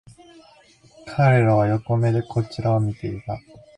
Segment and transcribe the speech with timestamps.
[1.15, 3.39] 彼らは横目でこちらを見ていた